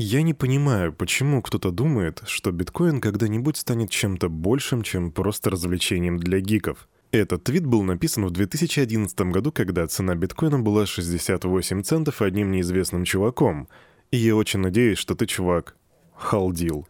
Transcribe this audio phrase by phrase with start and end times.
[0.00, 6.18] Я не понимаю, почему кто-то думает, что биткоин когда-нибудь станет чем-то большим, чем просто развлечением
[6.18, 6.88] для гиков.
[7.10, 13.02] Этот твит был написан в 2011 году, когда цена биткоина была 68 центов одним неизвестным
[13.02, 13.66] чуваком.
[14.12, 15.74] И я очень надеюсь, что ты, чувак,
[16.14, 16.86] халдил.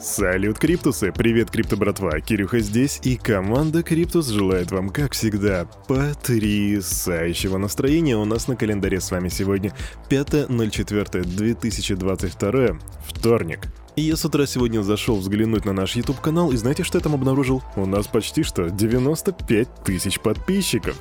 [0.00, 1.10] Салют, Криптусы!
[1.10, 2.20] Привет, Крипто братва!
[2.20, 8.16] Кирюха здесь, и команда Криптус желает вам, как всегда, потрясающего настроения.
[8.16, 9.72] У нас на календаре с вами сегодня
[10.08, 13.66] 5.04.2022, вторник.
[13.96, 17.14] Я с утра сегодня зашел взглянуть на наш YouTube канал, и знаете, что я там
[17.14, 17.64] обнаружил?
[17.74, 20.94] У нас почти что 95 тысяч подписчиков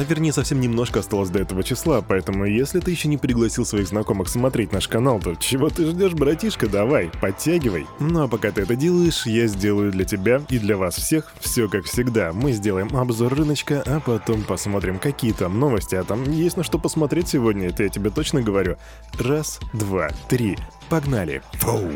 [0.00, 3.86] а вернее совсем немножко осталось до этого числа, поэтому если ты еще не пригласил своих
[3.86, 7.86] знакомых смотреть наш канал, то чего ты ждешь, братишка, давай, подтягивай.
[7.98, 11.68] Ну а пока ты это делаешь, я сделаю для тебя и для вас всех все
[11.68, 12.32] как всегда.
[12.32, 16.78] Мы сделаем обзор рыночка, а потом посмотрим, какие там новости, а там есть на что
[16.78, 18.78] посмотреть сегодня, это я тебе точно говорю.
[19.18, 20.56] Раз, два, три,
[20.88, 21.42] погнали.
[21.58, 21.90] Фоу.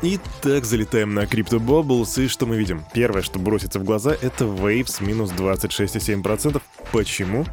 [0.00, 2.84] Итак, залетаем на Crypto Bubbles, и что мы видим?
[2.94, 6.62] Первое, что бросится в глаза, это Waves минус 26,7%.
[6.92, 7.44] Почему?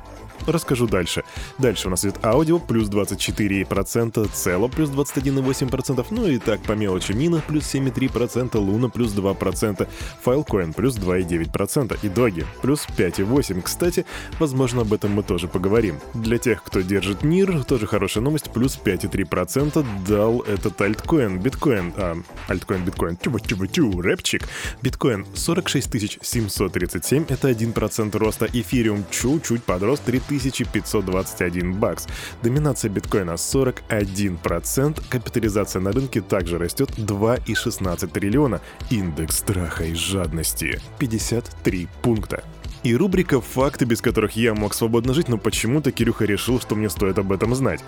[0.47, 1.23] Расскажу дальше.
[1.57, 7.13] Дальше у нас идет аудио плюс 24%, цело плюс 21,8%, ну и так по мелочи
[7.13, 9.87] мина плюс 7,3%, луна плюс 2%,
[10.21, 13.61] файлкоин плюс 2,9% и доги плюс 5,8%.
[13.61, 14.05] Кстати,
[14.39, 15.99] возможно об этом мы тоже поговорим.
[16.13, 22.15] Для тех, кто держит НИР, тоже хорошая новость, плюс 5,3% дал этот альткоин, биткоин, а,
[22.47, 24.47] альткоин, биткоин, тю-тю-тю, рэпчик.
[24.81, 32.07] Биткоин 46 737, это 1% роста, эфириум чуть-чуть подрос, 3 1521 бакс.
[32.43, 41.87] Доминация биткоина 41%, капитализация на рынке также растет 2,16 триллиона, индекс страха и жадности 53
[42.01, 42.43] пункта.
[42.85, 46.87] И рубрика «Факты, без которых я мог свободно жить», но почему-то Кирюха решил, что мне
[46.87, 47.83] стоит об этом знать.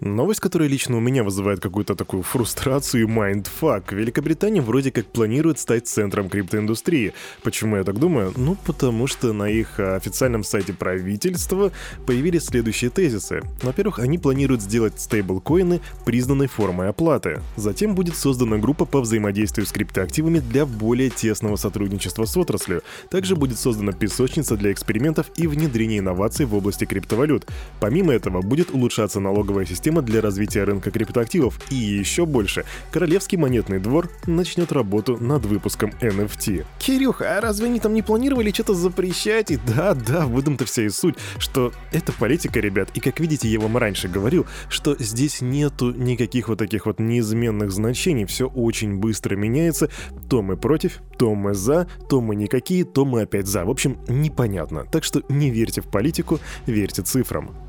[0.00, 3.92] Новость, которая лично у меня вызывает какую-то такую фрустрацию и mindfuck.
[3.92, 7.14] Великобритания вроде как планирует стать центром криптоиндустрии.
[7.42, 8.32] Почему я так думаю?
[8.36, 11.72] Ну, потому что на их официальном сайте правительства
[12.06, 13.42] появились следующие тезисы.
[13.60, 17.40] Во-первых, они планируют сделать стейблкоины признанной формой оплаты.
[17.56, 22.82] Затем будет создана группа по взаимодействию с криптоактивами для более тесного сотрудничества с отраслью.
[23.10, 27.48] Также будет создана песочница для экспериментов и внедрения инноваций в области криптовалют.
[27.80, 32.64] Помимо этого, будет улучшаться налоговая система система для развития рынка криптоактивов и еще больше.
[32.90, 36.64] Королевский монетный двор начнет работу над выпуском NFT.
[36.78, 39.50] Кирюха, а разве они там не планировали что-то запрещать?
[39.50, 43.48] И да, да, в этом-то вся и суть, что это политика, ребят, и как видите,
[43.48, 48.96] я вам раньше говорил, что здесь нету никаких вот таких вот неизменных значений, все очень
[48.96, 49.88] быстро меняется,
[50.28, 53.64] то мы против, то мы за, то мы никакие, то мы опять за.
[53.64, 54.84] В общем, непонятно.
[54.90, 57.67] Так что не верьте в политику, верьте цифрам.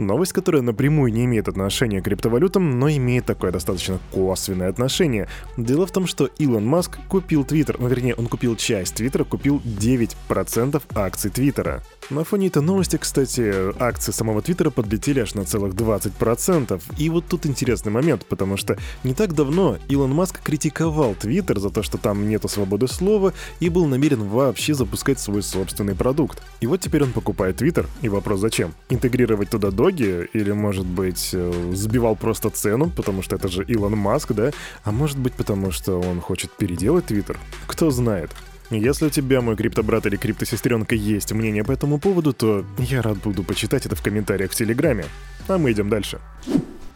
[0.00, 5.28] Новость, которая напрямую не имеет отношения к криптовалютам, но имеет такое достаточно косвенное отношение.
[5.56, 9.60] Дело в том, что Илон Маск купил Твиттер, ну вернее, он купил часть Твиттера, купил
[9.64, 11.82] 9% акций Твиттера.
[12.10, 16.82] На фоне этой новости, кстати, акции самого Твиттера подлетели аж на целых 20%.
[16.98, 21.70] И вот тут интересный момент, потому что не так давно Илон Маск критиковал Твиттер за
[21.70, 26.42] то, что там нету свободы слова, и был намерен вообще запускать свой собственный продукт.
[26.60, 28.74] И вот теперь он покупает Твиттер, и вопрос зачем?
[28.88, 33.96] Интегрировать туда доги, или может быть э, сбивал просто цену, потому что это же Илон
[33.96, 34.50] Маск, да?
[34.82, 37.38] А может быть потому что он хочет переделать Твиттер?
[37.68, 38.30] Кто знает.
[38.70, 43.18] Если у тебя, мой криптобрат или криптосестренка, есть мнение по этому поводу, то я рад
[43.18, 45.06] буду почитать это в комментариях в Телеграме.
[45.48, 46.20] А мы идем дальше.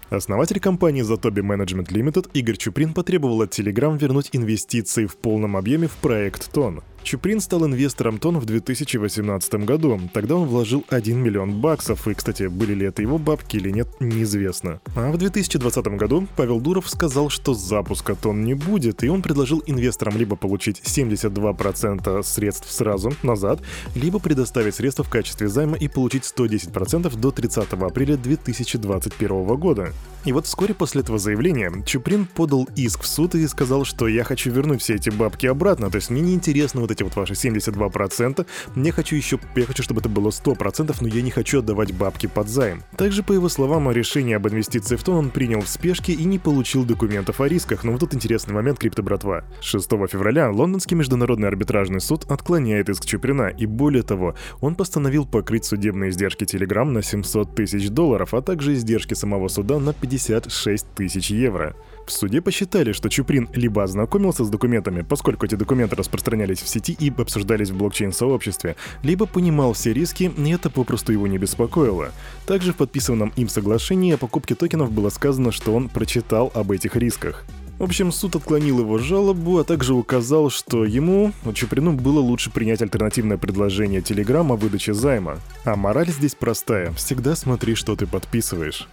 [0.09, 5.88] Основатель компании Zatobi Management Limited Игорь Чуприн потребовал от Telegram вернуть инвестиции в полном объеме
[5.88, 6.82] в проект Тон.
[7.05, 10.01] Чуприн стал инвестором Тон в 2018 году.
[10.15, 13.89] Тогда он вложил 1 миллион баксов, и, кстати, были ли это его бабки или нет,
[14.01, 14.81] неизвестно.
[14.97, 19.62] А в 2020 году Павел Дуров сказал, что запуска Тон не будет, и он предложил
[19.67, 23.61] инвесторам либо получить 72% средств сразу, назад,
[23.95, 29.93] либо предоставить средства в качестве займа и получить 110% до 30 апреля 2021 года.
[30.25, 34.25] И вот вскоре после этого заявления Чуприн подал иск в суд и сказал, что я
[34.25, 37.35] хочу вернуть все эти бабки обратно, то есть мне не интересно вот эти вот ваши
[37.35, 41.93] 72%, мне хочу еще, я хочу, чтобы это было 100%, но я не хочу отдавать
[41.93, 42.82] бабки под займ.
[42.96, 46.38] Также, по его словам, решение об инвестиции в то он принял в спешке и не
[46.38, 49.44] получил документов о рисках, но вот тут интересный момент, крипто-братва.
[49.61, 55.64] 6 февраля Лондонский международный арбитражный суд отклоняет иск Чуприна, и более того, он постановил покрыть
[55.64, 61.31] судебные издержки Telegram на 700 тысяч долларов, а также издержки самого суда на 56 тысяч
[61.31, 61.75] евро.
[62.06, 66.97] В суде посчитали, что Чуприн либо ознакомился с документами, поскольку эти документы распространялись в сети
[66.99, 72.12] и обсуждались в блокчейн-сообществе, либо понимал все риски, и это попросту его не беспокоило.
[72.47, 76.97] Также в подписанном им соглашении о покупке токенов было сказано, что он прочитал об этих
[76.97, 77.45] рисках.
[77.79, 82.83] В общем, суд отклонил его жалобу, а также указал, что ему, Чуприну, было лучше принять
[82.83, 85.39] альтернативное предложение Telegram о выдаче займа.
[85.65, 86.93] А мораль здесь простая.
[86.93, 88.89] Всегда смотри, что ты подписываешь.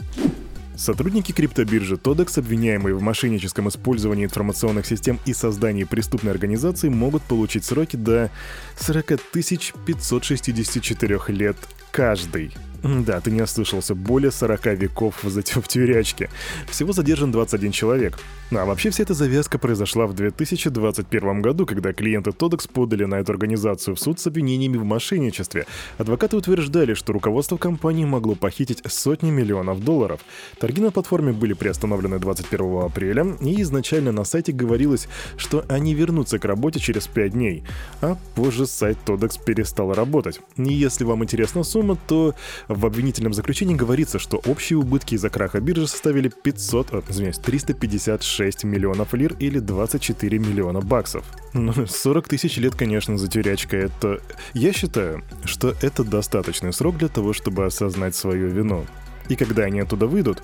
[0.75, 7.65] Сотрудники криптобиржи Todex, обвиняемые в мошенническом использовании информационных систем и создании преступной организации, могут получить
[7.65, 8.31] сроки до
[8.77, 11.57] 40 564 лет
[11.91, 12.51] каждый.
[12.83, 16.29] Да, ты не ослышался, более 40 веков в, в тюрячке.
[16.67, 18.17] Всего задержан 21 человек.
[18.51, 23.31] А вообще вся эта завязка произошла в 2021 году, когда клиенты Todex подали на эту
[23.31, 25.65] организацию в суд с обвинениями в мошенничестве.
[25.97, 30.19] Адвокаты утверждали, что руководство компании могло похитить сотни миллионов долларов.
[30.59, 35.07] Торги на платформе были приостановлены 21 апреля, и изначально на сайте говорилось,
[35.37, 37.63] что они вернутся к работе через 5 дней.
[38.01, 40.41] А позже сайт Todex перестал работать.
[40.57, 42.33] И если вам интересна сумма, то
[42.73, 48.63] в обвинительном заключении говорится, что общие убытки из-за краха биржи составили 500, э, извиняюсь, 356
[48.63, 51.23] миллионов лир или 24 миллиона баксов.
[51.53, 53.85] Ну, 40 тысяч лет, конечно, за тюрячкой.
[53.85, 54.21] Это...
[54.53, 58.85] Я считаю, что это достаточный срок для того, чтобы осознать свою вину.
[59.29, 60.43] И когда они оттуда выйдут,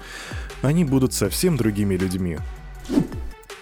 [0.61, 2.37] они будут совсем другими людьми.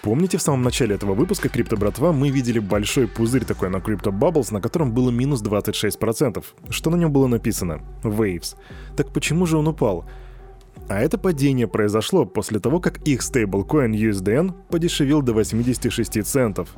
[0.06, 4.16] Помните, в самом начале этого выпуска Крипто Братва мы видели большой пузырь такой на Crypto
[4.16, 6.44] Bubbles, на котором было минус 26%.
[6.70, 7.80] Что на нем было написано?
[8.04, 8.54] Waves.
[8.96, 10.04] Так почему же он упал?
[10.88, 16.68] А это падение произошло после того, как их стейблкоин USDN подешевел до 86 центов.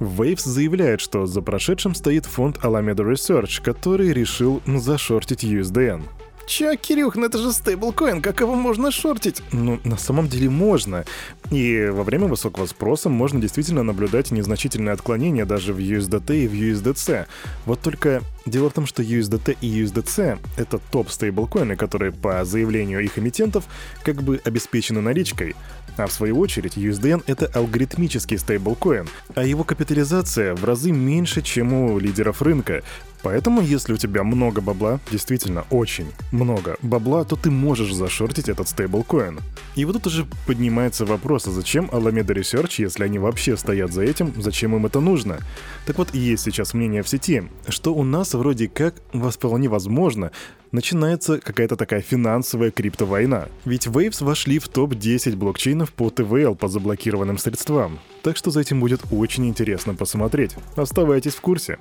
[0.00, 6.02] Waves заявляет, что за прошедшим стоит фонд Alameda Research, который решил зашортить USDN.
[6.46, 9.42] Чё, Кирюх, ну это же стейблкоин, как его можно шортить?
[9.52, 11.04] Ну, на самом деле можно.
[11.50, 16.52] И во время высокого спроса можно действительно наблюдать незначительные отклонения даже в USDT и в
[16.52, 17.26] USDC.
[17.64, 23.00] Вот только дело в том, что USDT и USDC— это топ стейблкоины, которые по заявлению
[23.00, 23.64] их эмитентов
[24.02, 25.56] как бы обеспечены наличкой.
[25.96, 31.72] А в свою очередь USDN— это алгоритмический стейблкоин, а его капитализация в разы меньше, чем
[31.72, 32.82] у лидеров рынка.
[33.24, 38.68] Поэтому, если у тебя много бабла, действительно очень много бабла, то ты можешь зашортить этот
[38.68, 39.40] стейблкоин.
[39.76, 44.02] И вот тут уже поднимается вопрос, а зачем Alameda Research, если они вообще стоят за
[44.02, 45.38] этим, зачем им это нужно?
[45.86, 48.94] Так вот, есть сейчас мнение в сети, что у нас вроде как
[49.30, 50.30] вполне возможно
[50.70, 53.48] начинается какая-то такая финансовая криптовойна.
[53.64, 58.00] Ведь Waves вошли в топ-10 блокчейнов по ТВЛ по заблокированным средствам.
[58.22, 60.56] Так что за этим будет очень интересно посмотреть.
[60.76, 61.78] Оставайтесь в курсе.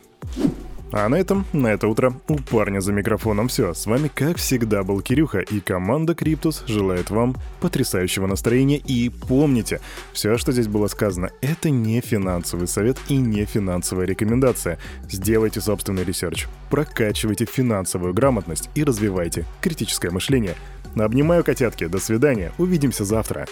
[0.95, 3.73] А на этом, на это утро, у парня за микрофоном все.
[3.73, 8.77] С вами, как всегда, был Кирюха, и команда Криптус желает вам потрясающего настроения.
[8.77, 9.81] И помните,
[10.13, 14.77] все, что здесь было сказано, это не финансовый совет и не финансовая рекомендация.
[15.09, 20.53] Сделайте собственный ресерч, прокачивайте финансовую грамотность и развивайте критическое мышление.
[20.95, 23.47] Обнимаю котятки, до свидания, увидимся завтра.